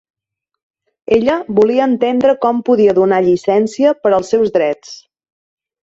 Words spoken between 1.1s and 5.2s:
Ella volia entendre com podia donar llicència per als seus drets.